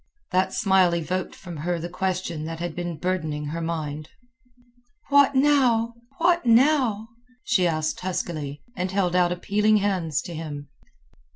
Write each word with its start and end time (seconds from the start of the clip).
That 0.31 0.51
smile 0.51 0.95
evoked 0.95 1.35
from 1.35 1.57
her 1.57 1.77
the 1.77 1.87
question 1.87 2.45
that 2.45 2.57
had 2.59 2.75
been 2.75 2.97
burdening 2.97 3.45
her 3.45 3.61
mind. 3.61 4.09
"What 5.09 5.35
now? 5.35 5.93
What 6.17 6.43
now?" 6.43 7.09
she 7.43 7.67
asked 7.67 7.99
huskily, 7.99 8.63
and 8.75 8.89
held 8.89 9.15
out 9.15 9.31
appealing 9.31 9.77
hands 9.77 10.23
to 10.23 10.33
him. 10.33 10.69